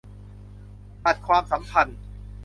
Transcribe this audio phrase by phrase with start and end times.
[1.05, 1.99] ตัดความสัมพันธ์